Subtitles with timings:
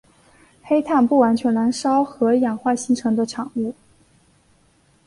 [0.63, 3.75] 黑碳不完全燃烧和氧化形成的产物。